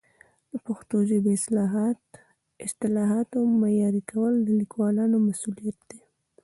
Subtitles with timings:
[0.51, 1.77] د پښتو ژبې د
[2.65, 5.99] اصطلاحاتو معیاري کول د لیکوالانو مسؤلیت دی.